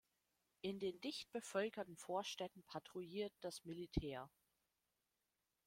[0.61, 4.31] In den dicht bevölkerten Vorstädten patrouilliert das Militär.